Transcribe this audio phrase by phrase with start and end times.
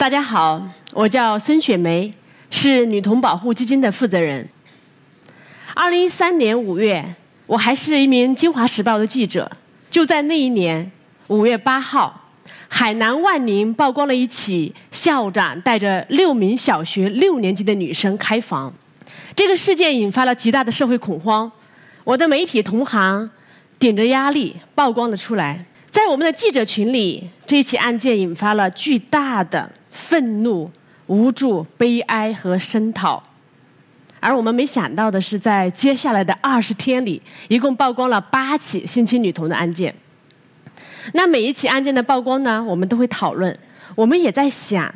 [0.00, 2.10] 大家好，我叫孙雪梅，
[2.50, 4.48] 是女童保护基金的负责人。
[5.74, 9.52] 二零一三年五月，我还是一名《京华时报》的记者。
[9.90, 10.90] 就在那一年
[11.26, 12.30] 五月八号，
[12.66, 18.72] 海南万宁曝光了一起校长带着六名小学六年级的女生开房，
[19.36, 21.52] 这个事件引发了极大的社会恐慌。
[22.04, 23.28] 我的媒体同行
[23.78, 30.70] 顶着压力曝光了出来，在我们的记者群里，这一起案件引发了巨大的愤怒、
[31.06, 33.22] 无助、悲哀和声讨。
[34.20, 39.94] 而我们没想到的是，在接下来的二十天里，一共曝光了八起性侵女童的案件。
[41.14, 43.58] 那每一起案件的曝光呢，我们都会讨论。
[43.94, 44.94] 我们也在想，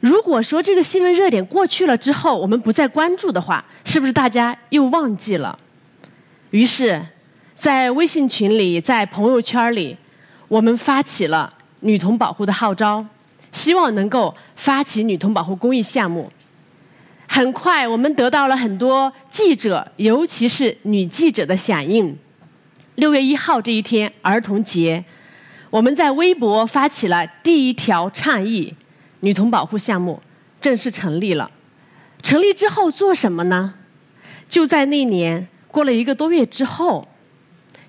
[0.00, 5.58] 如果说这个新闻热点过去了之后，我们不再关注的话，是不是大家又忘记了？
[6.50, 7.00] 于是，
[7.54, 9.98] 在微信群里，在朋友圈里，
[10.48, 13.04] 我们发起了女童保护的号召，
[13.52, 16.30] 希望能够发起女童保护公益项目。
[17.28, 22.16] 很快，我们得到了很多记者，尤其是女记者的响应。
[22.96, 25.04] 六月一号这一天，儿童节，
[25.70, 28.74] 我们在微博发起了第一条倡议，
[29.20, 30.20] 女童保护项目
[30.60, 31.50] 正式成立了。
[32.22, 33.74] 成立之后做什么呢？
[34.48, 37.06] 就在那年过了一个多月之后，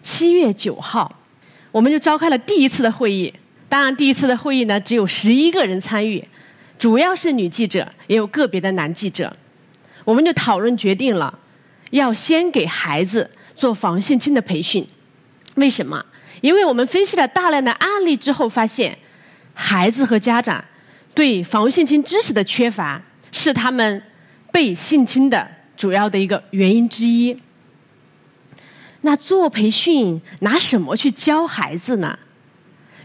[0.04, 1.20] 七月九号，
[1.72, 3.34] 我们就召开了第一次的会议。
[3.72, 6.22] 当然，第一次的会议呢，只有十一个人参与。
[6.78, 9.34] 主要是女记者，也有个别的男记者，
[10.04, 11.40] 我们就讨论决定了，
[11.92, 14.86] 要先给孩子做防性侵的培训。
[15.56, 16.06] 为什么？
[16.42, 18.98] 因为我们分析了大量的案例之后，发现
[19.54, 20.62] 孩子和家长
[21.16, 24.04] 对防性侵知识的缺乏，是他们
[24.52, 27.40] 被性侵的主要的一个原因之一。
[29.00, 32.20] 那做培训拿什么去教孩子呢？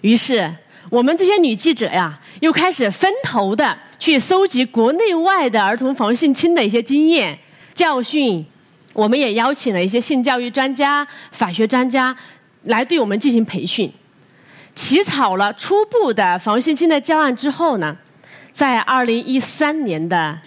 [0.00, 0.52] 于是。
[0.88, 7.36] 我们这些女记者呀，又开始分头的去搜集国内外的儿童防性侵的一些经验
[7.74, 8.46] 教训。
[8.92, 12.16] 我们也邀请了一些性教育专家、法学专家
[12.62, 13.92] 来对我们进行培训。
[14.76, 17.96] 起草了初步的防性侵的教案之后呢，
[18.52, 20.38] 在二零一三年的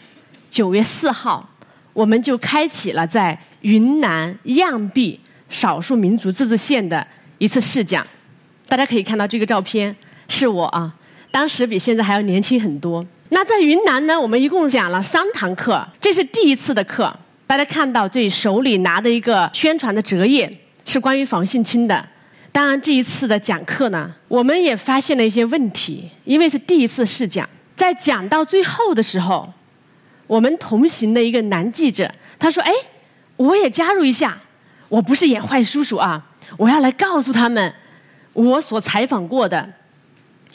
[0.50, 1.50] 九月四号，
[1.92, 7.06] 我们就开启了在云南漾濞少数民族自治县的
[7.40, 8.08] 一次试讲。
[8.70, 9.94] 大家可以看到这个照片。
[10.30, 10.94] 是我啊，
[11.32, 13.06] 当时比现在还要年轻很多。
[13.30, 17.12] 那在云南呢，我们一共讲了三堂课，这是第一次的课。
[17.48, 22.08] 大家看到这手里拿的一个宣传的折页，是关于防性侵的。
[22.52, 27.50] 当然，这一次的讲课呢，我们也发现了一些问题，因为是第一次试讲。
[27.76, 29.52] 在讲到最后的时候，
[30.28, 32.72] 我们同行的一个男记者他说：“哎，
[33.38, 34.38] 我也加入一下，
[34.90, 36.24] 我不是演坏叔叔啊，
[36.58, 37.74] 我要来告诉他们
[38.40, 39.74] 我所采访过的。”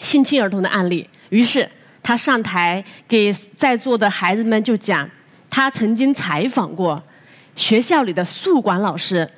[0.01, 1.71] 性侵儿童的案例，于是
[2.03, 5.09] 他上台给在座的孩子们就讲，
[5.49, 7.01] 他曾经采访过
[7.55, 9.31] 学校里的宿管老师，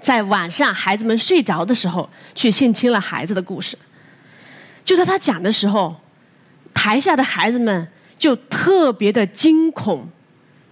[0.00, 3.76] 在晚上孩子们睡着的时候去性侵了孩子的故事。
[4.84, 5.96] 就在他讲的时候，
[6.72, 10.08] 台下的孩子们就特别的惊恐。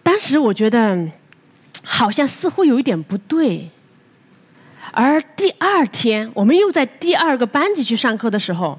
[0.05, 1.11] 当时我觉得
[1.83, 3.69] 好像似乎有一点不对。
[5.01, 8.77] 而第二天，我们又在第二个班级去上课的时候。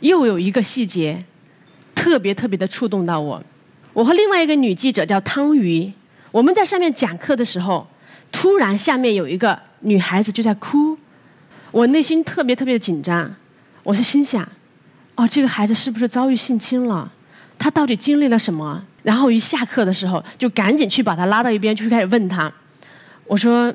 [0.00, 1.22] 又有一个细节，
[1.94, 3.40] 特别特别的触动到我。
[3.92, 5.92] 我和另外一个女记者叫汤瑜，
[6.32, 7.86] 我们在上面讲课的时候，
[8.32, 10.98] 突然下面有一个女孩子就在哭，
[11.70, 13.32] 我内心特别特别的紧张。
[13.84, 14.42] 我是心想，
[15.14, 17.12] 哦，这个孩子是不是遭遇性侵了？
[17.58, 18.82] 她到底经历了什么？
[19.04, 22.50] 然后一下课的时候，就赶紧去把她拉到一边，就开始问她。
[23.26, 23.72] 我说：“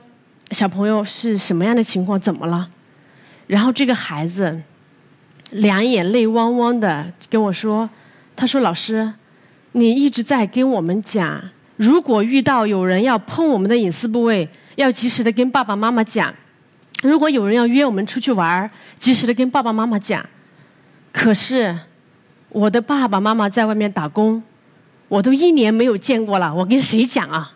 [0.51, 2.19] 小朋友是什么样的情况？
[2.19, 2.69] 怎么了？”
[3.47, 4.61] 然后这个孩子。
[5.51, 7.87] 两眼泪汪汪的跟我说
[8.35, 9.13] ：“他说老师，
[9.73, 11.39] 你一直在跟我们讲，
[11.77, 16.33] 如果遇到有人要碰我们的隐私部位，要及时的跟爸爸妈妈讲；
[17.03, 20.25] 如果有人要约我们出去玩及时的跟爸爸妈妈讲。
[21.13, 21.77] 可是
[22.49, 24.41] 我的爸爸妈妈在外面打工，
[25.07, 27.53] 我都一年没有见过了，我跟谁讲啊？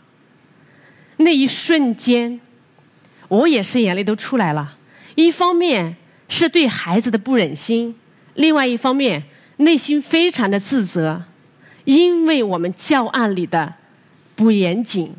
[1.18, 2.40] 那一瞬间，
[3.30, 4.76] 我也是眼泪都出来了。
[5.16, 5.96] 一方面。”
[6.32, 7.96] 是对孩子的不忍心，
[8.36, 9.24] 另外一方面
[9.58, 11.24] 内心非常的自责，
[11.86, 13.74] 因为我们教案里的
[14.36, 15.12] 不严谨，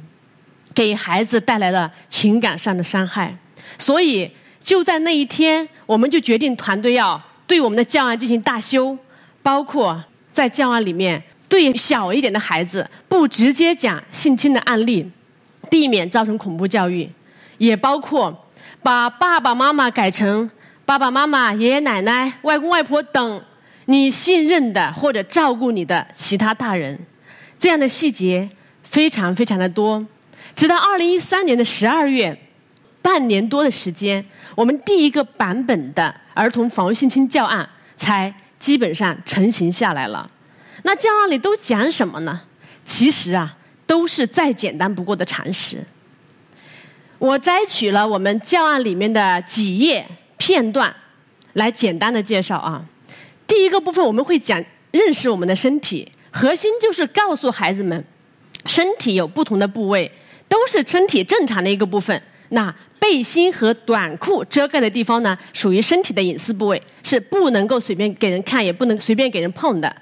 [0.72, 3.36] 给孩子带来了情感上的伤害，
[3.76, 4.30] 所以
[4.62, 8.96] 就在那一天，我们就决定团队要对我们的教案进行大修，
[9.42, 15.10] 包括在教案里面对小一点的孩子不直接讲性侵的案例，
[15.68, 17.10] 避免造成恐怖教育，
[17.60, 18.48] 也包括
[18.82, 20.50] 把爸爸妈妈改成。
[20.86, 23.44] 爸爸妈妈、爷爷奶奶、外公外婆等
[23.84, 26.98] 你信任的或者照顾你的其他大人，
[27.58, 28.48] 这样的细节
[28.82, 30.04] 非常非常的多。
[30.56, 32.36] 直到二零一三年的十二月，
[33.02, 34.24] 半年多的时间，
[34.56, 40.28] 我们第一个版本的儿童防御性侵教案才基本上成型下来了。
[40.82, 42.40] 那教案里都讲什么呢？
[42.84, 43.54] 其实啊，
[43.86, 45.84] 都是再简单不过的常识。
[47.20, 50.06] 我摘取了我们教案里面的几页
[50.38, 50.92] 片段，
[51.52, 52.82] 来简单的介绍啊。
[53.46, 58.02] 第一个部分我们会讲认识我们的身体，核心就是告诉孩子们，
[58.64, 60.10] 身体有不同的部位，
[60.48, 62.20] 都是身体正常的一个部分。
[62.48, 69.94] 那背心和短裤遮盖的地方呢，属于身体的隐私部位，是不能够随便给人看，也不能随便给人碰的。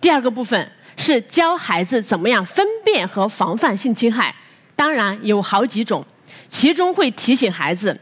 [0.00, 4.34] 第二个部分是教孩子怎么样分辨和防范性侵害，
[4.74, 6.04] 当然有好几种。
[6.54, 7.98] 其中会提醒孩子，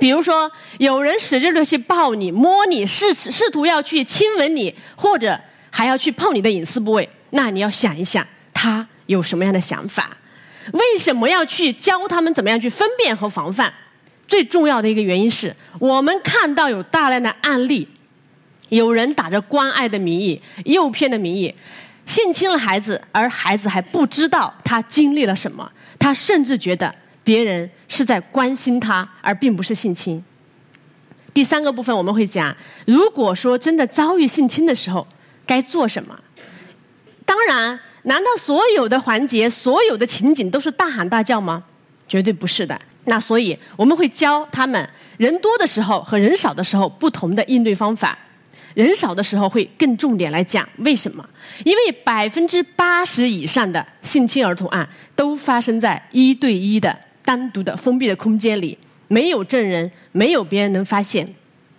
[0.00, 5.38] 比如说有人使劲的去抱你、摸你，试试图要去亲吻你，或者
[5.70, 10.16] 还要去碰你的隐私部位，那你要想一想，他有什么样的想法？
[10.72, 13.72] 为什么要去教他们怎么样去分辨和防范？
[14.26, 17.86] 最重要的一个原因是我们看到有大量的案例，
[18.70, 21.54] 有人打着关爱的名义、诱骗的名义，
[22.04, 26.92] 性侵了孩子，而孩子还不知道他经历了什么，他甚至觉得。
[27.24, 30.22] 别人是在关心他，而并不是性侵。
[31.32, 32.54] 第三个部分我们会讲，
[32.86, 35.04] 如果说真的遭遇性侵的时候，
[35.44, 36.16] 该做什么？
[37.24, 41.64] 当然，难道所有的环节、所有的情景都是大喊大叫吗？
[42.06, 42.80] 绝对不是的。
[43.06, 48.16] 那所以我们会教他们，人多的时候和人少的时候不同的应对方法。
[48.74, 51.28] 人少的时候会更重点来讲为什么？
[51.64, 56.98] 因为百分之八十以上的性侵儿童案都发生在一对一的。
[57.24, 58.76] 单独的封闭的空间里，
[59.08, 61.26] 没有证人，没有别人能发现，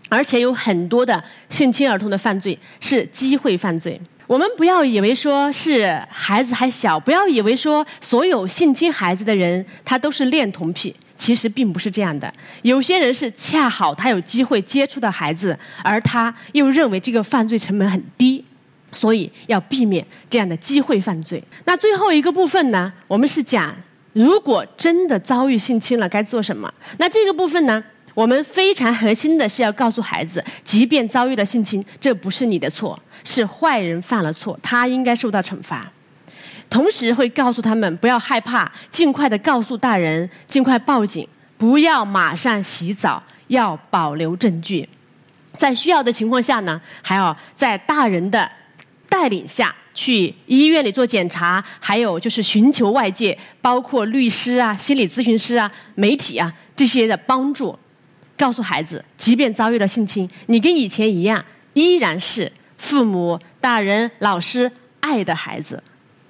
[0.09, 4.00] 而且有很多的性侵儿童的犯罪是机会犯罪。
[4.27, 12.33] 我们不要以为说是孩子还小，不要以为说所有性侵孩子的人他都是恋童癖，其实并不是这样的。
[12.63, 18.44] 有些人是恰好他有机会接触到孩子，而他又认为这个犯罪成本很低，
[18.92, 21.44] 所以要避免这样的机会犯罪。
[21.65, 23.75] 那最后一个部分呢，我们是讲。
[24.16, 26.74] 如果真的遭遇性侵了，该做什么？
[27.00, 27.84] 那这个部分呢？
[28.14, 35.92] 我们非常核心的是要告诉孩子，即便遭遇了性侵，这不是你的错，是坏人犯了错，他应该受到惩罚。
[36.70, 41.28] 同时会告诉他们不要害怕，尽快的告诉大人，尽快报警，
[41.58, 44.88] 不要马上洗澡，要保留证据。
[45.58, 48.50] 在需要的情况下呢，还要在大人的
[49.16, 49.74] 带领下。
[49.98, 57.80] 去医院里做检查，还有就是寻求外界，包括律师啊、心理咨询师啊、媒体啊这些的帮助，
[58.38, 61.42] 告诉孩子，即便遭遇了性侵，你跟以前一样，
[61.76, 64.70] 依然是父母、大人、老师
[65.00, 65.82] 爱的孩子。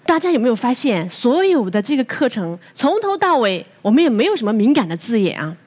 [0.05, 5.57] 大家有没有发现，所有的这个课程从头到尾，我们也没有什么敏感的字眼啊，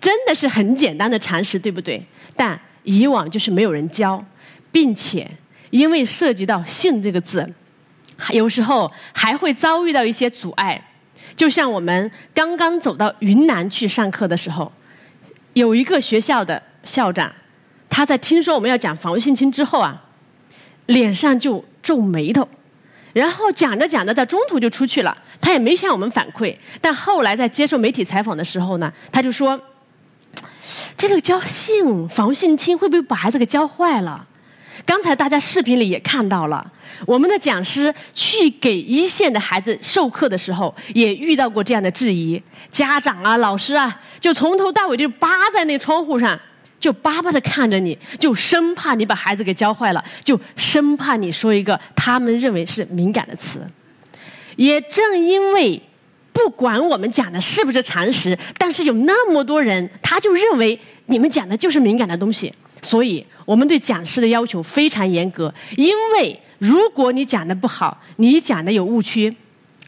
[0.00, 2.02] 真的是很简单的常识，对不对？
[2.34, 4.24] 但以往就是没有人教，
[4.72, 5.30] 并且。
[5.72, 7.50] 因为涉及到“性”这个字，
[8.30, 10.80] 有时候还会遭遇到一些阻碍。
[11.34, 14.70] 就像我们刚刚走到云南去上课的时候，
[15.54, 17.32] 有一个学校的校长，
[17.88, 20.04] 他在听说我们要讲防性侵之后啊，
[20.86, 22.46] 脸上就皱眉头，
[23.14, 25.16] 然后讲着讲着，在中途就出去了。
[25.40, 29.58] 他也没向我们反馈，但后来在接受媒体采访的时候呢，他就说
[30.98, 34.28] ：“这个教性防性侵会不会把孩子给教坏了？”
[34.84, 36.64] 刚才大家视频里也看到了，
[37.06, 42.42] 我们的讲师去给一线的孩子授课的时候，也遇到过这样的质疑。
[42.70, 46.38] 家长啊，老师啊，就从头到尾就扒在那窗户上，
[46.80, 53.68] 就巴巴的看着你，就生怕你把孩子给教坏了，就生怕你说一个他们认为是敏感的词。
[54.56, 55.80] 也正因为
[56.32, 62.52] 不管我们讲的是不是常识，但是有那么多人，他就认为你们讲的就是敏感的东西，
[62.82, 63.24] 所以。
[63.44, 69.36] 我们对讲师的要求非常严格，因为如果你讲的不好，你讲的有误区，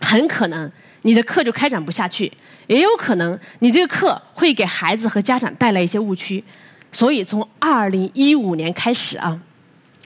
[0.00, 0.70] 很可能
[1.02, 2.30] 你的课就开展不下去，
[2.66, 6.42] 也有可能你这个课会给孩子和家长带来一些误区。
[6.90, 9.40] 所以从二零一五年开始啊，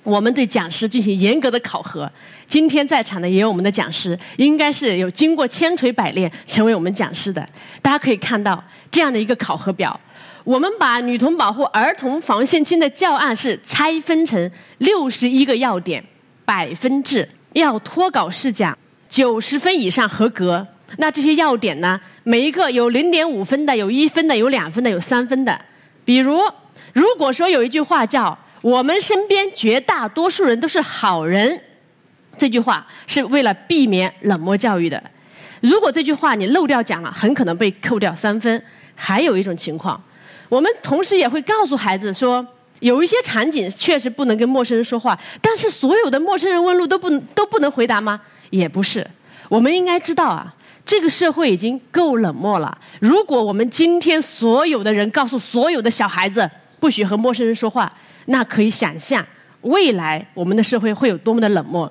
[0.02, 2.08] 我们对讲师进行严格的考核。
[2.46, 7.48] 今天在场的也有我们的讲师，应该是有经过千锤百炼成为我们讲师的。
[7.80, 9.98] 大家可以看到这样的一个考核表。
[10.48, 16.02] 我们把女童保护儿童防性侵的教案是拆分成六十一个要点，
[16.46, 18.76] 百分制，要脱稿试讲，
[19.10, 20.66] 九十分以上合格。
[20.96, 22.00] 那这些要点呢？
[22.22, 25.60] 每一个有零点五分的，有一分的，有两分的，有三分的。
[26.02, 26.40] 比如，
[26.94, 31.60] 如果说有一句话叫“我我们身边绝大多数人都是好人。
[32.38, 35.02] 这句话是为了避免冷漠教育的。
[35.60, 38.62] 如果这句话你漏掉讲了，很可能被扣掉三分。
[39.00, 40.02] 还有一种情况，
[40.48, 42.46] 我们同时也会告诉孩子说，
[42.80, 48.20] 有一些场景确实不能跟陌生人说话，但是所有的陌生人问路都不都不能回答吗？
[48.50, 49.06] 也不是。
[49.48, 50.54] 我们应该知道啊，
[50.86, 52.76] 这个社会已经够冷漠了。
[53.00, 56.48] 如果我们今天所有的人告诉所有的小孩子
[56.80, 57.92] 不许和陌生人说话，
[58.26, 59.24] 那可以想象
[59.62, 61.90] 未来我们的社会会有多么的冷漠。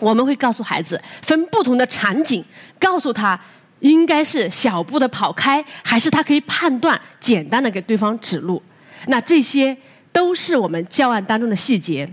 [0.00, 2.44] 我们会告诉孩子分不同的场景，
[2.78, 3.38] 告诉他
[3.80, 8.62] 应该是小步的跑开，还是他可以判断简单的给对方指路。
[9.06, 9.76] 那这些
[10.12, 12.08] 都是我们教案当中的细节。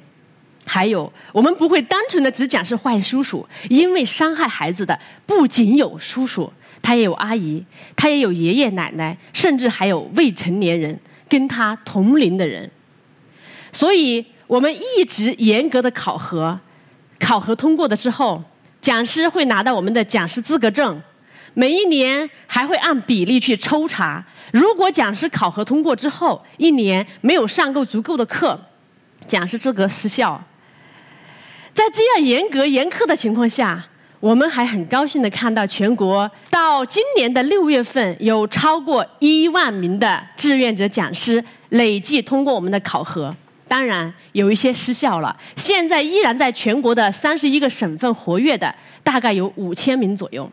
[0.68, 7.64] 还有，我们不会单纯的只讲是坏叔叔，因为伤害孩子的不仅有叔叔，他也有阿姨，
[7.96, 12.70] 他也有爷爷奶奶，甚至还有未成年人跟他同龄的人。
[13.72, 16.60] 所以我们一直严格的考核。
[17.20, 18.44] 考核通过的之后，
[18.82, 21.00] 讲师会拿到我们的讲师资格证，
[21.56, 24.24] 每一年还会按比例去抽查。
[24.52, 28.60] 如果讲师考核通过之后，一年没有上够足够的课，
[29.28, 30.44] 讲师资格失效。
[31.74, 33.86] 在这样严格严苛的情况下，
[34.20, 43.36] 我们还很高兴的看到，全国到今年的六月份，有超过一万名的志愿者讲师累计通过我们的考核。
[43.68, 50.50] 当然有一些失效了，现在依然在全国的三十一个省份活跃的，大概有五千名左右。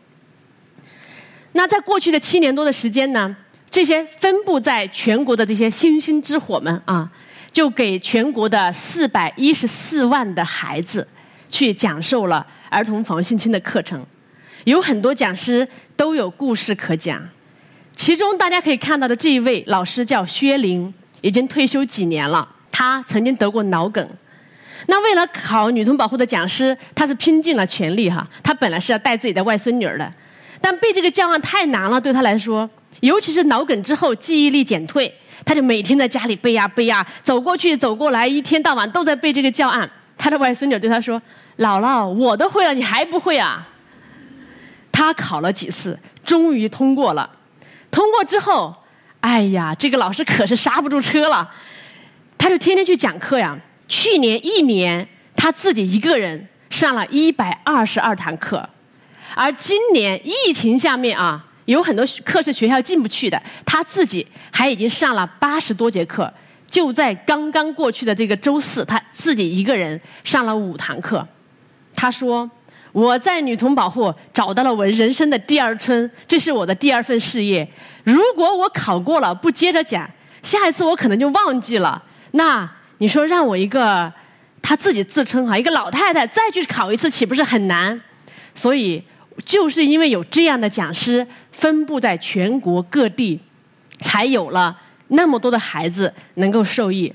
[1.53, 3.35] 那在过去的七年多的时间呢，
[3.71, 7.09] 这些分布在全国的这些星星之火们啊，
[7.51, 11.07] 就给全国的四百一十四万的孩子
[11.49, 14.05] 去讲授了儿童防性侵的课程，
[14.63, 17.29] 有很多讲师都有故事可讲。
[17.95, 20.91] 其中大家可以看到的这一位老师叫薛玲，
[21.21, 22.49] 已经退休几年了。
[22.71, 24.09] 他曾经得过脑梗，
[24.87, 28.27] 那为了考女童保护的讲师，他是拼尽了全力哈。
[28.41, 30.11] 他本来是要带自己的外孙女儿的，
[30.63, 32.69] 但背这个教案太难了，对他来说，
[33.01, 39.91] 尤其是脑梗之后记忆力减退，他就每天在家里背呀背呀，走过去走过来，一天到晚都在背这个教案。
[40.17, 41.21] 他的外孙女对他说
[41.59, 43.67] ：“姥姥，我都会了，你还不会啊？”
[44.89, 47.29] 他考了几次，终于通过了。
[47.91, 48.73] 通过之后，
[49.19, 51.51] 哎呀，这个老师可是刹不住车了。
[52.37, 53.59] 他就天天去讲课呀。
[53.89, 55.05] 去年一年，
[55.35, 58.69] 他自己一个人上了一百二十二堂课，
[59.35, 66.31] 而今年疫情下面啊，有很多课是学校进不去的，他自己还已经上了八十多节课。
[66.69, 71.27] 就在刚刚过去的这个周四，他自己一个人上了五堂课。
[71.95, 72.49] 他说
[72.91, 77.67] ：“我在女童保护找到了我人生的第二春，这是我的第二份事业。
[78.03, 80.09] 如果我考过了，不接着讲，
[80.41, 84.11] 下一次我可能就忘记了。”那你说让我一个
[84.63, 88.01] 他自己自称哈一个老太太再去考一次，岂不是很难？
[88.55, 89.03] 所以
[89.45, 93.39] 就是因为有这样的讲师分布在全国各地，
[94.01, 97.13] 才有了那么多的孩子能够受益。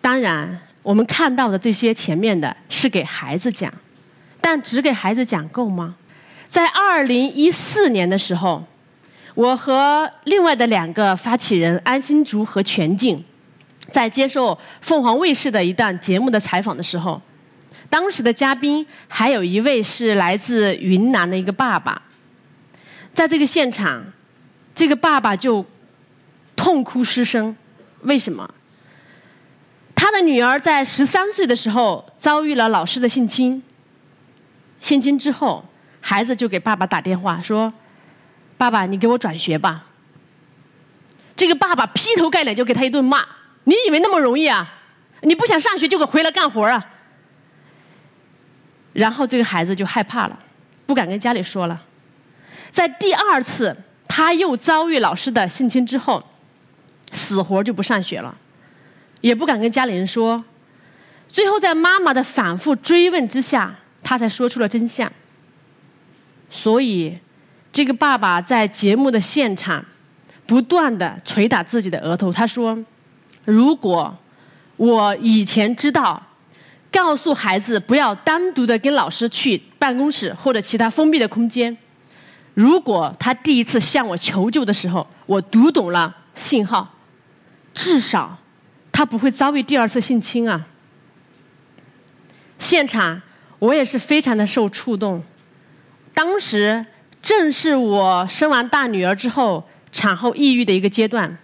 [0.00, 3.72] 当然，我们看到的这些前面的是给孩子讲，
[4.40, 5.96] 但只给孩子讲够吗？
[6.48, 8.64] 在二零一四年的时候，
[9.34, 13.24] 我和另外的两个发起人安心竹和全静。
[13.90, 17.20] 在接受凤凰卫视的一档节目的采访的时候，
[17.90, 22.00] 当时的嘉宾还有一位是来自云南的一个爸爸。
[23.12, 24.04] 在这个现场，
[24.74, 25.66] 这个爸爸就
[26.54, 27.54] 痛哭失声。
[28.02, 28.48] 为什么？
[29.94, 33.62] 他的女儿在十三岁的时候遭遇了老师的性侵。
[34.80, 35.68] 性侵之后，
[36.00, 37.70] 孩子就给爸爸打电话说
[38.56, 39.86] ：“爸爸，你给我转学吧。”
[41.36, 43.26] 这个爸爸劈头盖脸就给他一顿骂。
[43.64, 44.74] 你以为那么容易啊？
[45.22, 46.82] 你不想上学就给回来干活啊？
[48.92, 50.38] 然后这个孩子就害怕了，
[50.86, 51.80] 不敢跟家里说了。
[52.70, 56.24] 在第二次他又遭遇老师的性侵之后，
[57.12, 58.36] 死活就不上学了，
[59.20, 60.44] 也不敢跟家里人说。
[61.28, 65.10] 最后在妈妈的反复追问之下，他才说出了真相。
[66.48, 67.18] 所以，
[67.72, 69.84] 这个爸爸在节目的现场
[70.46, 72.78] 不断的捶打自己的额头，他说。
[73.46, 74.16] 如果
[74.76, 76.22] 我以前知道，
[76.92, 81.76] 告诉孩子不要单独的跟老师去办公室或者其他封闭的空间，
[82.54, 86.96] 如果他第一次向我求救的时候，我读懂了信号，
[87.72, 88.38] 至少
[88.90, 90.66] 他不会遭遇第二次性侵啊。
[92.58, 93.22] 现场
[93.58, 95.22] 我也是非常的受触动，
[96.12, 96.84] 当时
[97.22, 101.38] 正是我生完大女儿之后产后抑郁的一个阶段。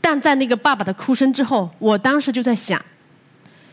[0.00, 2.80] 但在那个爸爸的哭声之后，我当时就在想，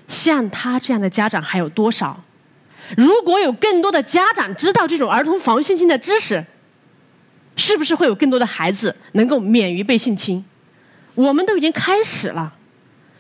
[0.08, 2.24] 像他这样的家长还有多少？
[2.96, 6.46] 如果有更多的家长知道这种儿童防性侵的知识，
[7.56, 10.46] 是不是会有更多的孩子能够免于被性侵？
[11.16, 12.54] 我们都已经开始了，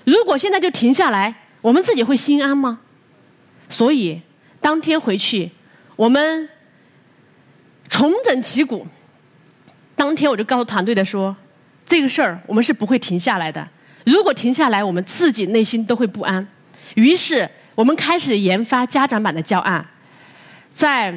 [0.04, 2.80] 如果现在就停下来，我们自己会心安吗？
[3.70, 4.22] 所以
[4.62, 5.50] 当天回去，
[5.96, 6.48] 我们
[7.90, 8.86] 重整旗鼓。
[9.96, 11.36] 当天我就告诉团队的说，
[11.86, 13.68] 这个事儿我们是不会停下来的。
[14.06, 16.48] 如果停下来，我们自己内心都会不安。
[16.96, 19.86] 于是我们开始研发家长版的教案，
[20.74, 21.14] 在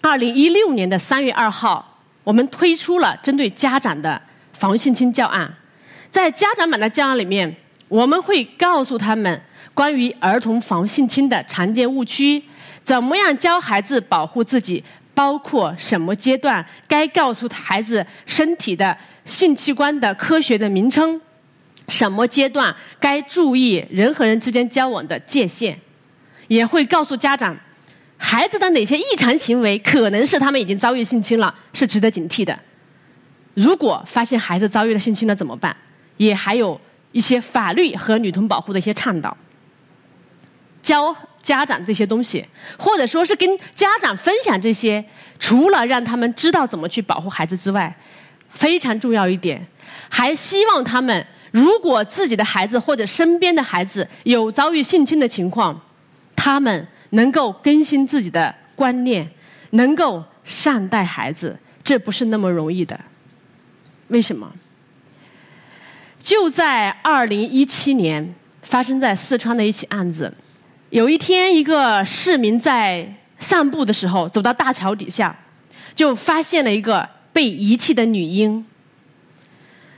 [0.00, 5.52] 二零一六年的三月二号，我们推出了针对家长的防性侵教案。
[6.10, 7.56] 在家长版的教案里面，
[7.88, 9.42] 我们会告诉他们
[9.74, 12.42] 关于儿童防性侵的常见误区，
[12.84, 14.82] 怎么样教孩子保护自己。
[15.14, 18.94] 包括什么阶段该告诉孩子身体的
[19.24, 21.18] 性器官的科学的名称？
[21.88, 25.78] 什么阶段该注意人和人之间交往的界限？
[26.48, 27.56] 也会告诉家长，
[28.16, 32.58] 孩子的哪些异常行为可能是他们已经遭遇性侵了，是值得警惕的。
[33.54, 35.76] 如果发现孩子遭遇了性侵了怎么办？
[36.16, 36.80] 也还有
[37.12, 39.36] 一些法律和女童保护的一些倡导。
[40.82, 41.16] 教。
[41.42, 42.44] 家长这些东西，
[42.76, 45.04] 或者说是跟家长分享这些，
[45.38, 47.96] 除了让他们知道怎么去保护孩子之外，
[48.50, 49.64] 非常重要一点，
[50.10, 51.24] 还希望他们
[51.56, 55.80] 如果自己的孩子或者身边的孩子有遭遇性侵的情况，
[56.36, 59.26] 他们能够更新自己的观念，
[59.70, 63.00] 能够善待孩子，这不是那么容易的。
[64.08, 64.52] 为什么？
[66.20, 70.30] 就在二零一七年，发生在四川的一起案子。
[70.90, 75.34] 有一天，一个市民在散步的时候，走到大桥底下，
[75.94, 78.62] 就发现了一个被遗弃的女婴。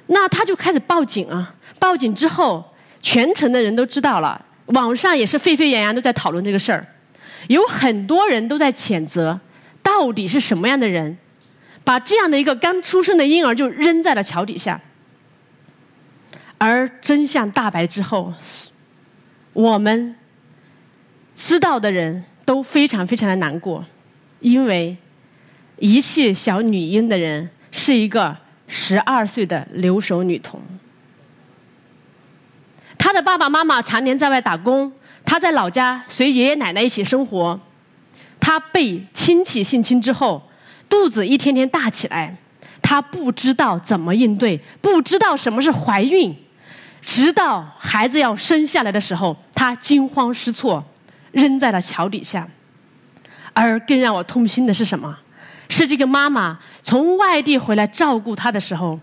[0.09, 1.55] 那他就开始报警啊！
[1.79, 6.87] 报警之后，全城的人都知道了，网上也是沸沸扬扬都在讨论这个事儿。
[7.47, 9.41] 有很多人都在谴责，
[9.83, 11.17] 到底是什么样的人，
[11.85, 14.81] 把这样的一个刚出生的婴儿就扔在了桥底下？
[16.59, 18.35] 而真相大白之后，
[19.53, 20.15] 我们。
[21.41, 23.85] 知道的人都非常非常的难过，
[24.41, 24.97] 因为
[25.77, 28.37] 遗弃小女婴的人是一个
[28.69, 30.63] 十二岁的留守女童。
[32.97, 34.93] 她的爸爸妈妈常年在外打工，
[35.25, 37.59] 她在老家随爷爷奶奶一起生活。
[38.39, 40.49] 她被亲戚性侵之后，
[40.89, 42.37] 肚子一天天大起来，
[42.81, 46.37] 她不知道怎么应对，不知道什么是怀孕，
[47.03, 50.85] 直到孩子要生下来的时候，她惊慌失措。
[51.31, 52.49] 扔在了桥底下，
[53.53, 55.19] 而更让我痛心的是什么？
[55.69, 58.99] 是这个妈妈从外地回来照顾他的时候，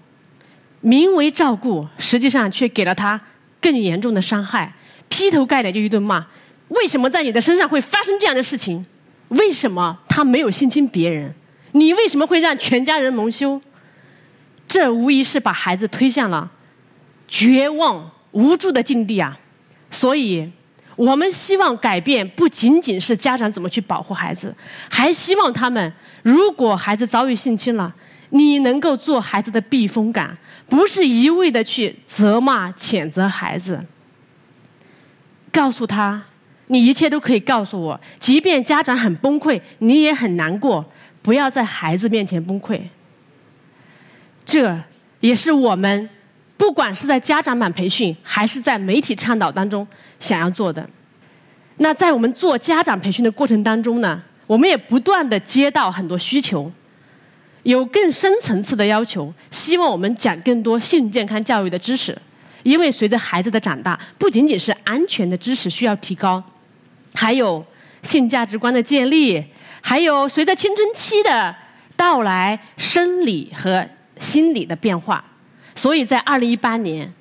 [0.82, 3.22] 名为照顾，实际上却给了他
[3.62, 4.74] 更严重的伤害，
[5.08, 6.26] 劈头盖脸就一顿骂：
[6.70, 8.86] 为什么在你的身上会发生这样的事情？
[9.30, 11.34] 为什么他没有性侵别人？
[11.72, 13.62] 你为什么会让全家人蒙羞？
[14.68, 16.52] 这无疑是把孩子推向了
[17.28, 19.40] 绝望无助的境地啊！
[19.92, 20.52] 所以。
[20.96, 24.56] 我们希望改变不仅仅是家长怎么去保护孩子，
[24.90, 25.92] 还希望他们，
[26.24, 27.94] 如果孩子遭遇性侵了，
[28.30, 33.86] 你能够做孩子的避风港，不是一味的去责骂、谴责孩子。
[35.52, 36.24] 告诉他，
[36.68, 40.86] 你一切都可以告诉我，即便家长很崩溃，你也很难过，
[41.22, 42.82] 不要在孩子面前崩溃。
[44.46, 44.80] 这
[45.20, 46.10] 也是我们。
[46.58, 49.86] 不管是在家长版培训，还是在媒体倡导当中
[50.20, 50.88] 想要做的，
[51.78, 56.72] 那在我们做家长培训的过程当中呢，我们也不断的接到很多需求，
[57.64, 62.18] 有更深层次的要求，希望我们讲更多性健康教育的知识，
[62.64, 66.42] 因为随着孩子的长大，不仅仅是安全的知识需要提高，
[67.14, 67.64] 还有
[68.02, 69.44] 性价值观的建立，
[69.82, 71.54] 还有随着青春期的
[71.98, 73.86] 到来，生理和
[74.18, 75.24] 心理的变化。
[75.76, 77.14] 所以在二零一八年，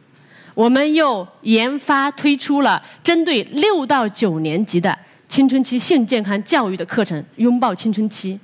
[0.54, 4.96] 我们又研发推出了针对六到九年级的
[5.28, 8.34] 青春期性健康教育的课程《拥抱青春期》。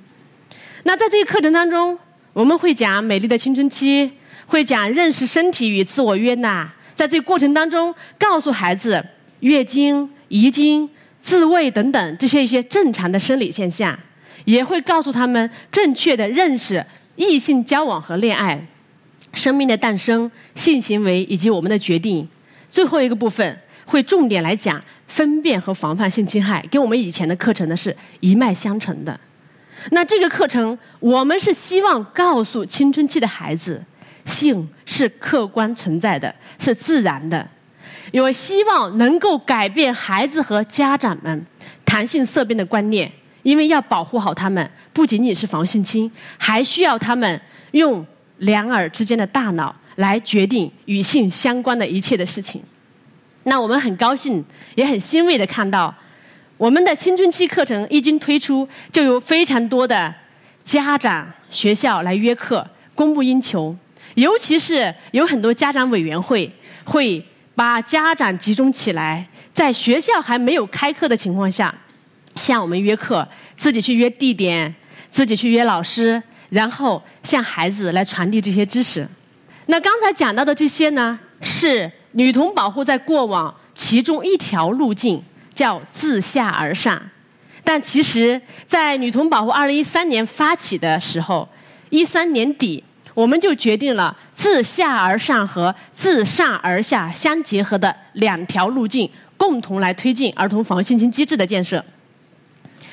[0.83, 1.97] 那在这个课程当中，
[2.33, 4.11] 我们会讲美丽的青春期，
[4.45, 6.71] 会讲认识身体与自我约纳。
[6.93, 9.03] 在这个过程当中，告诉孩子
[9.39, 10.89] 月经、遗精、
[11.21, 13.97] 自慰等等这些一些正常的生理现象，
[14.45, 18.67] 也会告诉他们正确的认识异性交往和恋爱。
[19.33, 22.27] 生命的诞生、性行为以及我们的决定，
[22.69, 29.19] 最后一个部分会重点来讲分辨和防范性侵害，跟我们以前的课程呢是一脉相承的。
[29.91, 33.83] 那这个课程，我们是希望告诉青春期的孩子，
[34.25, 37.47] 性是客观存在的，是自然的。
[38.13, 41.45] 我希望能够改变孩子和家长们
[41.85, 47.41] 谈性色变的观念，因为要保护好他们，不仅仅是防性侵，还需要他们
[47.71, 48.05] 用
[48.41, 52.61] 两耳之间的大脑来决定与性相关的一切的事情。
[53.43, 54.43] 那我们很高兴，
[54.75, 55.93] 也很欣慰的看到，
[56.57, 60.13] 我们的青春期课程一经推出，就有非常多的
[60.63, 63.75] 家长、学校来约课，供不应求。
[64.15, 66.51] 尤其是有很多家长委员会
[66.83, 67.23] 会
[67.55, 71.73] 把家长集中起来，在学校还没有开课的情况下，
[72.35, 74.73] 向我们约课，自己去约地点，
[75.09, 76.21] 自己去约老师，
[76.51, 79.07] 然后向孩子来传递这些知识。
[79.65, 81.91] 那刚才讲到的这些呢，是。
[82.13, 87.01] 女童保护在过往其中一条路径叫自下而上，
[87.63, 91.47] 但其实，在女童保护二零一三年发起的时候，
[91.89, 92.83] 一三年底
[93.13, 101.81] 我们就决定了自下而上和自上而下相结合的两条路径，共同来推进儿童防性侵机制的建设。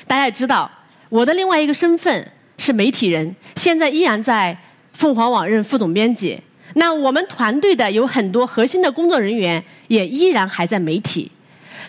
[0.07, 0.71] 大家也知道，
[1.09, 4.55] 我的另外一个身份是媒体人，现在依然在
[4.93, 6.39] 凤凰网任副总编辑。
[6.75, 11.31] 那我们团队的有很多核心的工作人员也依然还在媒体。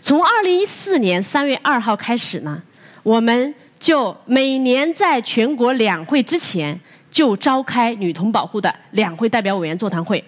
[0.01, 2.63] 从二零一四年三月二号开始呢，
[3.03, 6.79] 我们就每年在全国两会之前
[7.11, 10.25] 就召开女童保护的两会代表委员座谈会，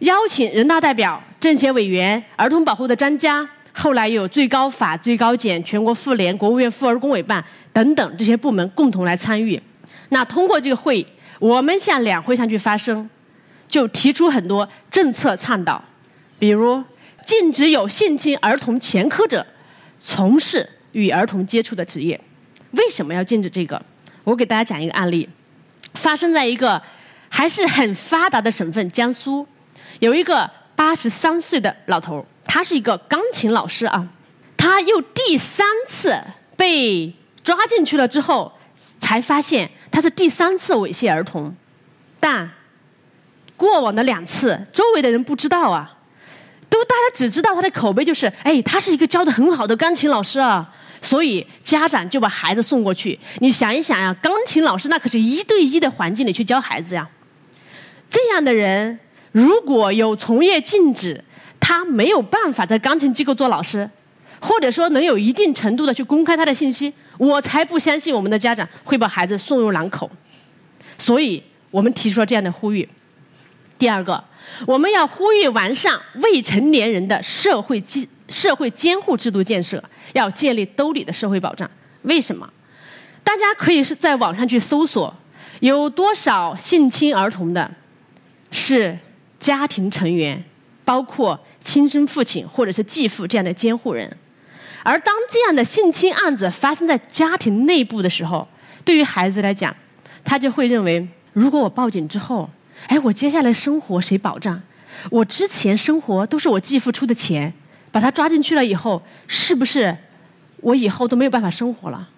[0.00, 9.60] 邀请人大代表、政协委员、儿童保护的专家，后来有最高法、最高检、全国妇联、国务院妇儿工委办等等这些部门共同来参与。
[10.08, 11.06] 那通过这个会议，
[11.38, 13.08] 我们向两会上去发声。
[13.68, 15.82] 就提出很多政策倡导，
[16.38, 16.82] 比如
[17.26, 19.44] 禁止有性侵儿童前科者
[19.98, 22.18] 从事与儿童接触的职业。
[22.70, 23.82] 为什么要禁止这个？
[24.22, 25.28] 我给大家讲一个案例，
[25.94, 26.80] 发生在一个
[27.28, 29.44] 还是很发达的省份江苏，
[29.98, 34.08] 有一个八十三岁的老头，他是一个钢琴老师啊，
[34.56, 36.18] 他又第三次
[36.56, 38.52] 被抓进去了之后，
[38.98, 41.54] 才发现他是第三次猥亵儿童，
[42.18, 42.50] 但。
[43.58, 45.96] 过往的两次，周围的人不知道啊，
[46.68, 53.18] 都大家只知道他的口碑就是，哎，他是一个教的很好的钢琴老师啊，所以家长就把孩子送过去。
[53.38, 57.08] 你想一想呀，钢琴老师那可是一对一的环境里去教孩子呀。
[58.10, 58.98] 这样的人
[59.32, 61.24] 如果有从业禁止，
[61.68, 63.90] 他没有办法在钢琴机构做老师，
[64.40, 70.08] 或者说能有一定程度的去公开他的信息，我才不相信我们的家长会把孩子送入狼口。
[70.96, 72.88] 所以我们提出了这样的呼吁。
[73.76, 74.22] 第二个，
[74.64, 81.68] 我们要呼吁完善未成年人的社会监社会监护制度建设，要建立兜底的社会保障。
[82.02, 82.48] 为什么？
[83.24, 85.12] 大家可以是在网上去搜索，
[85.58, 87.68] 有多少性侵儿童的，
[88.52, 88.96] 是
[89.40, 90.44] 家庭成员，
[90.84, 94.08] 包括亲生父亲或者是继父这样的监护人。
[94.84, 98.46] 而当这样的性侵案子发生在家庭内部的时候，
[98.84, 99.74] 对于孩子来讲，
[100.24, 102.48] 他就会认为，如果我报警之后，
[102.86, 104.62] 哎，我接下来生活谁保障？
[105.10, 107.52] 我之前生活都是我继父出的钱，
[107.90, 109.96] 把他抓进去了以后，是不是
[110.60, 112.08] 我以后都没有办法生活了？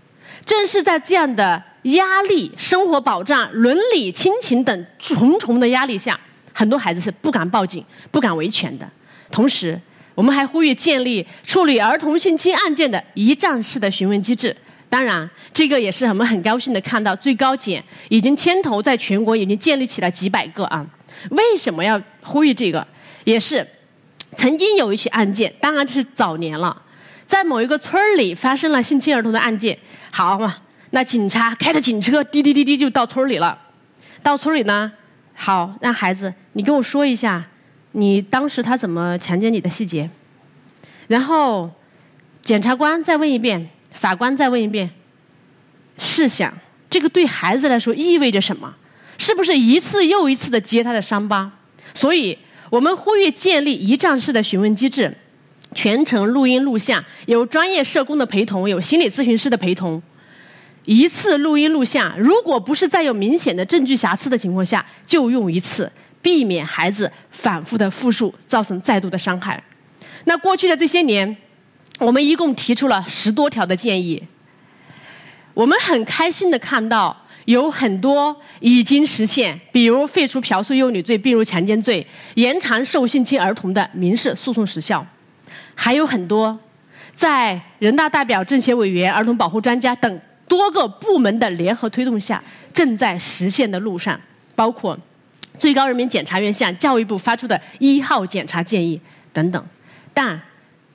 [0.45, 6.21] 正是在这样的压力、生活保障、伦理、亲情等重重的压力下，
[6.53, 8.87] 很多孩子是不敢报警、不敢维权的。
[9.31, 9.81] 同时，
[10.15, 14.57] 我们还呼吁建立处理儿童性侵案件的一站式的询问机制。
[14.91, 20.87] 当然，这个也是我们很高兴的看到，最高检已经牵头在全国已经建立起了几百个啊。
[21.31, 22.87] 为什么要呼吁这个？
[23.25, 23.67] 也是
[24.35, 26.81] 曾经有一起案件，当然这是早年了，
[27.27, 29.77] 在某一个村里发生了性侵儿童的案件。
[30.11, 30.57] 好嘛，
[30.91, 33.59] 那警察开着警车滴滴滴滴就到村里了。
[34.23, 34.91] 到村里呢，
[35.35, 37.45] 好让孩子你跟我说一下，
[37.93, 40.09] 你当时他怎么强奸你的细节。
[41.07, 41.71] 然后
[42.43, 43.71] 检察官再问一遍。
[43.91, 44.91] 法官再问一遍：
[45.97, 46.53] 试想，
[46.89, 48.77] 这个对孩子来说意味着什么？
[49.17, 51.51] 是不是一次又一次的揭他的伤疤？
[51.95, 52.39] 所以
[52.71, 55.13] 我们呼吁建立一站式的询问机制，
[55.75, 60.01] 全程录音录像，有专业社工的陪同，有心理咨询师的陪同。
[60.85, 65.91] 一次录音录像，如果不是在有明显的证据瑕疵的情况下，就用一次，
[66.23, 69.63] 避免孩子反复的复述，造成再度的伤害。
[70.25, 71.37] 那过去的这些年。
[72.01, 74.23] 我们一共提出了十多条的建议，
[75.53, 85.05] 我们很开心的看到有很多已经实现，比如废除嫖宿幼女罪并入强奸罪，延长受性侵儿童的民事诉讼时效，
[85.75, 86.57] 还有很多
[87.17, 92.41] 在人大代表、政协委员、儿童保护专家等多个部门的联合推动下
[92.73, 94.21] 正在实现的路上，
[94.55, 94.97] 包括
[95.59, 99.01] 最高人民检察院向教育部发出的一号检察建议
[99.33, 99.63] 等等，
[100.15, 100.41] 但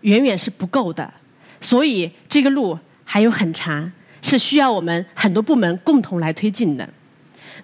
[0.02, 1.14] 远远是不够的，
[1.62, 6.88] 所以这个路还有很长，是需要我们很多部门共同来推进的。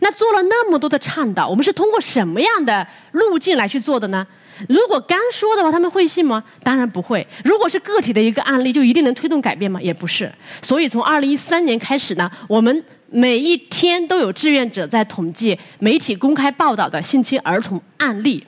[0.02, 4.26] 那做了那么多的倡导，我们是通过什么样的路径来去做的呢？
[4.68, 6.44] 如果干说的话，他们会信吗？
[6.64, 7.26] 当然不会。
[7.44, 9.82] 如果是个体的一个案例，就一定能推动改变吗？
[9.82, 10.32] 也不是。
[10.62, 18.46] 所以从二零一三年开始呢，我们每一天都有志愿者在统计媒体公开报道的性侵儿童案例。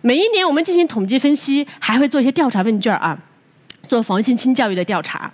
[0.00, 3.18] 每一年我们进行统计分析，还会做一些调查问卷啊，
[3.88, 5.32] 做防性侵教育的调查。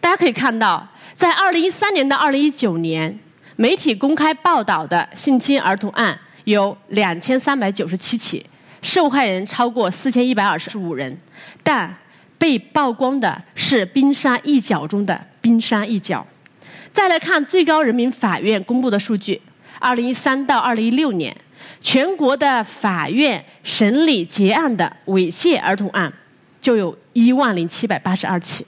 [0.00, 3.18] 大家可以看到，在二零一三年到二零一九年。
[3.58, 8.44] 媒体公开报道的性侵儿童案有两千三百九十七起，
[8.82, 11.18] 受害人超过四千一百二十五人，
[11.62, 11.96] 但
[12.36, 16.26] 被曝光的是冰山一角中的冰山一角。
[16.96, 19.38] 再来看最高人民法院公布的数据：
[19.78, 21.36] 二零一三到二零一六年，
[21.78, 26.10] 全国的法院审理结案的猥亵儿童案
[26.58, 28.66] 就有一万零七百八十二起，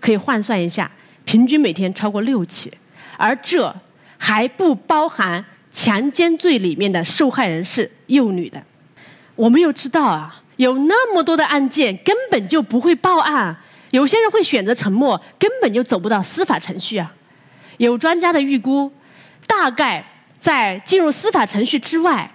[0.00, 0.90] 可以换算一下，
[1.26, 2.72] 平均每天超过六起，
[3.18, 3.76] 而这。
[4.20, 8.60] 还不包含强奸罪里面的受害人是幼女的。
[9.36, 13.56] 我们又知道啊，有那么多的案件根本就不会报案，
[13.92, 17.14] 有些人会选择沉默，根本就走不到司法程序啊。
[17.78, 18.92] 有专家的预估，
[19.46, 20.04] 大概
[20.38, 22.30] 在进入司法程序之外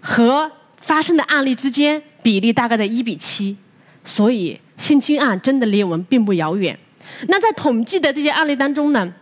[0.00, 3.56] 和发生的案例之间比例大概在一比七，
[4.04, 6.78] 所以性侵案真的离我们并不遥远。
[7.28, 9.12] 那在统计的这些案例当中呢？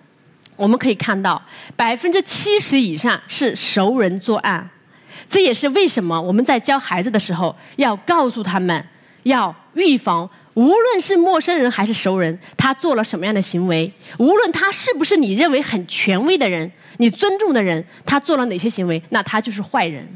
[0.57, 1.41] 我们可以看到，
[1.77, 4.67] 百分之七十以上是熟人作案，
[5.29, 8.87] 这也是为什么我们在教孩子的时候要告诉他们，
[9.25, 20.09] 要预防，无论是陌生人还是熟人，他做了什么样的行为，无论他是不是你认为很权威的人、你尊重的人，他做了哪些行为，那他就是坏人。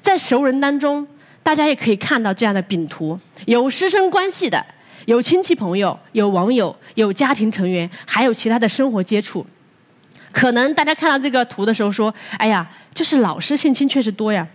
[0.00, 1.04] 在熟人当中，
[1.42, 4.64] 大家也可以看到这样的饼图：有师生关系的，
[5.06, 9.44] 有亲戚朋友，有网友，有家庭成员，还有其他的生活接触。
[10.30, 14.46] 可能大家看到这个图的时候说：“哎呀，就是老师性侵确实多呀。”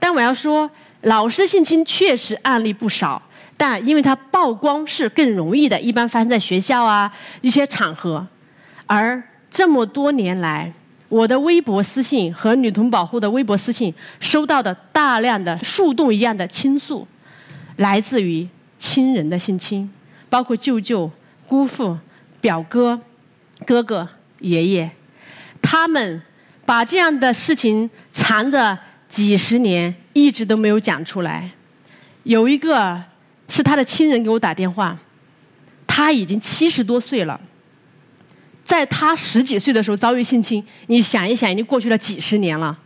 [0.00, 0.70] 但我要说，
[1.02, 3.22] 老师性侵确实案例不少，
[3.56, 7.10] 但因为它曝光是更容易的，一般发生在学校啊
[7.40, 8.26] 一些场合。
[8.86, 10.72] 而这么多年来，
[11.08, 17.06] 我的微博私信和女童保护的微博私信收到的大量的树洞一样的倾诉，
[17.76, 19.90] 来自于亲人的性侵，
[20.28, 21.10] 包括舅舅、
[21.46, 21.98] 姑父、
[22.40, 23.00] 表哥、
[23.66, 24.08] 哥哥、
[24.40, 24.90] 爷爷。
[25.62, 26.22] 他们
[26.64, 28.78] 把这样的事情藏着
[29.10, 31.50] 几十年，一直都没有讲出来。
[32.22, 33.02] 有一个
[33.48, 34.96] 是他的亲人给我打电话，
[35.86, 37.38] 他已经七十多岁了，
[38.64, 42.78] 在他十几岁的时候遭遇性侵，你想一想，已经过去了几十年了，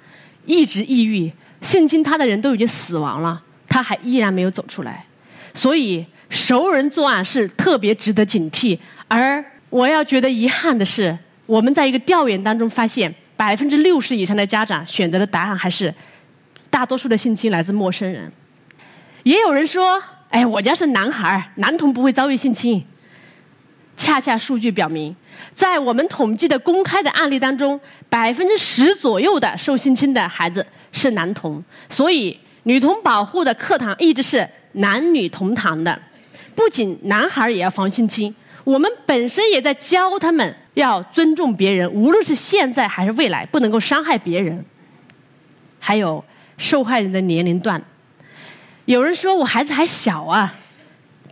[0.47, 5.05] 一直抑郁，性侵他的人都已经死亡了，他还依然没有走出来。
[5.53, 8.77] 所以熟人作案是特别值得警惕。
[9.07, 11.17] 而我要觉得遗憾的是。
[11.47, 15.95] 我们在一个调研当中发现，百分之六十以上的家长选择的答案还是
[16.75, 18.33] 大多数的性侵来自陌生人。
[19.23, 22.85] 也有人说：“哎，我家是男孩，男童不会遭遇性侵。”
[23.97, 25.15] 恰恰数据表明，
[25.53, 31.63] 在我们统计的公开的案例当中，百分之十左右的受性侵的孩子是男童。
[31.89, 35.97] 所以，女童保护的课堂一直是男女同堂的，
[36.57, 38.35] 不仅男孩也要防性侵。
[38.65, 44.65] 我们本身也在教他们要尊重别人，无论是现在还是未来，不能够伤害别人。
[45.79, 46.25] 还有
[46.57, 47.83] 受害人的年龄段，
[48.85, 50.55] 有人说我孩子还小啊，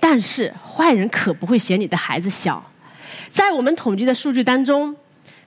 [0.00, 2.70] 但是坏人可不会嫌你的孩子小。
[3.30, 4.94] 在我们统计的数据当中，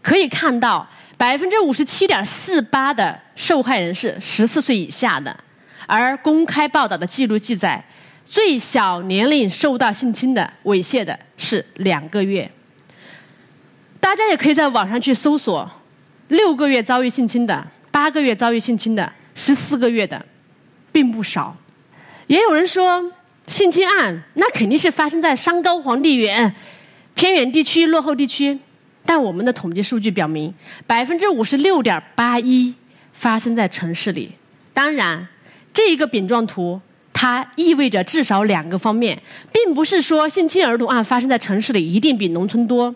[0.02, 5.38] 可以看到百分之五十七点四八的受害人是十四岁以下的，
[5.86, 7.84] 而公开报道的记录记载。
[8.28, 12.50] 最小年龄受到性侵的猥亵的是两个月，
[14.00, 15.70] 大家也可以在网上去搜索，
[16.30, 20.26] 六个月遭遇性侵的，八个月遭遇性侵的，十四个月的，
[20.92, 21.56] 并不少。
[22.26, 23.12] 也有人说，
[23.48, 26.56] 性侵案那肯定是发生在山高皇帝远、
[27.14, 28.58] 偏远地区、落后地区，
[29.06, 30.52] 但我们的统计数据表明，
[30.88, 32.74] 百分之五十六点八一
[33.14, 34.32] 发生在城市里。
[34.74, 35.28] 当然，
[35.72, 36.82] 这一个饼状图。
[37.18, 39.18] 它意味着至少两个方面，
[39.54, 42.94] 并不是说性侵儿童案发生在城市里一定比农村多，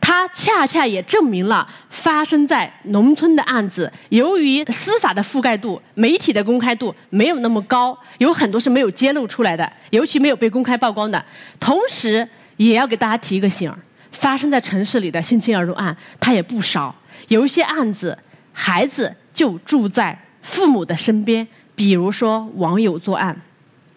[0.00, 11.24] 它恰恰也证明了发生在农村的案子，由于司法的覆盖度、媒体的公开度没有那么高，有很多是没有揭露出来的，尤其没有被公开曝光的。
[11.58, 13.78] 同时，也要给大家提一个醒儿：
[14.12, 16.94] 发生在城市里的性侵儿童案，它也不少，
[17.28, 18.16] 有一些案子
[18.52, 20.18] 孩子就住在。
[20.40, 23.38] 父母的身边，比如说网友作案。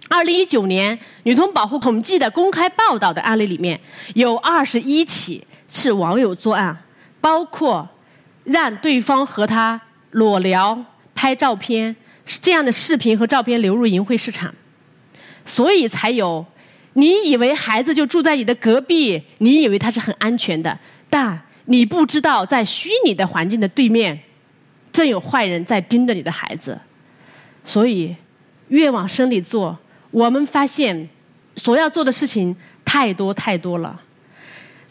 [0.10, 3.80] 二零一九年女童保护统计的公开报道的案例里面，
[4.16, 6.78] 有二十一起是网友作案，
[7.22, 7.88] 包括
[8.44, 9.80] 让对方和他
[10.12, 10.78] 裸聊、
[11.16, 14.54] 拍照片这样的视频和照片流入淫秽市场，
[15.46, 16.46] 所以才有
[16.94, 20.78] 你以为孩子就住在你的隔壁，你以为他是很安全的，
[21.10, 24.20] 但你不知道在虚拟的环境的对面，
[24.92, 26.78] 正有坏人在盯着你的孩子，
[27.64, 28.14] 所以
[28.68, 29.80] 越往深里做。
[30.12, 31.08] 我们发现，
[31.56, 32.54] 所要做的事情
[32.84, 34.02] 太多太多了。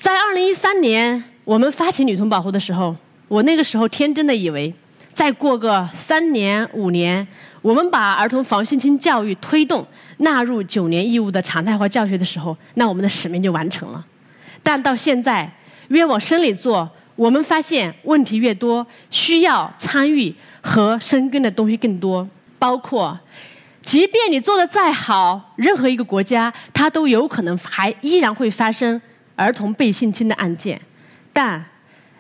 [0.00, 2.96] 在二零一三年，我们发起女童保护的时候，
[3.28, 4.72] 我那个时候天真的以为，
[5.12, 7.28] 再过个三年五年，
[7.60, 9.86] 我们把儿童防性侵教育推动
[10.16, 14.02] 纳入九年义务的常态化教学的时候，那我们的使命就完成了。
[14.62, 15.52] 但到现在，
[15.88, 22.26] 越往深里做，我们发现问题越多，需要参与和深耕的东西更多，
[22.58, 23.20] 包括。
[23.82, 29.00] 即便你做的再好，任何一个国家，它都有可能还依然会发生
[29.40, 30.80] 儿童被性侵的案件。
[31.32, 31.64] 但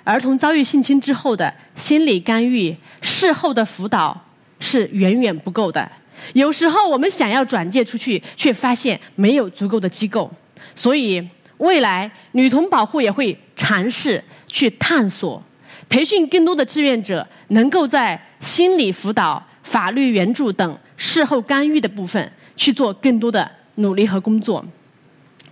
[0.04, 4.18] 儿童遭遇性侵之后的心理干预、事后的辅导
[4.58, 5.90] 是远远不够的。
[6.32, 10.30] 有时候我们想要转介出去，却发现没有足够的机构。
[10.74, 11.28] 所以，
[11.58, 15.42] 未来女童保护也会尝试去探索，
[15.88, 20.78] 培训更多的志愿者，能够在心理辅导、法律援助等。
[20.96, 24.62] 事后干预的部分去做更多的努力和工作。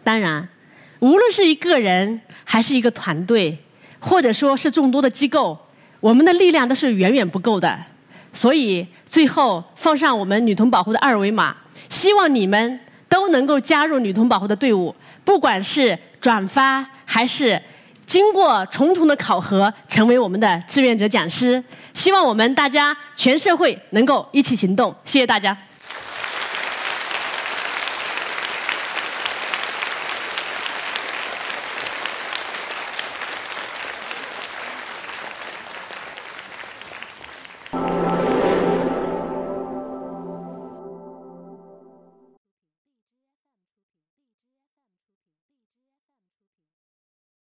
[0.04, 0.46] 当然，
[1.00, 3.56] 无论是一个人还是一个团队，
[4.00, 5.58] 或者说是众多的机构，
[6.00, 7.78] 我们的力量都是远远不够的。
[8.32, 11.56] 所以，最后放上我们女童保护的二维码，
[11.88, 17.60] 希望你们都能够加入女童保护的队伍，不管是转发还是
[18.06, 21.62] 经过重重的考核，成为我们的志愿者讲师。
[21.94, 25.56] 希望我们大家全社会能够一起行动，谢谢大家。